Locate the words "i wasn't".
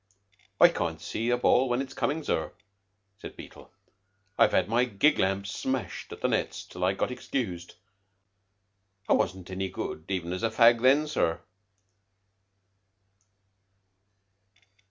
9.07-9.51